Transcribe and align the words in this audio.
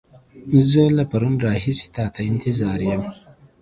زه 0.69 0.83
له 0.97 1.03
پرون 1.11 1.35
راهيسې 1.45 1.87
تا 1.95 2.05
ته 2.13 2.21
انتظار 2.31 2.79
يم. 2.91 3.01